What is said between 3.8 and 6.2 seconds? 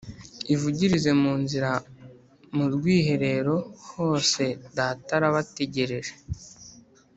hosedatarabategereje,